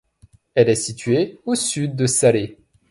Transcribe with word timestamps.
Elle 0.55 0.69
est 0.69 0.73
située 0.75 1.37
au 1.45 1.53
sud 1.53 1.95
de 1.95 2.07
Salé. 2.07 2.57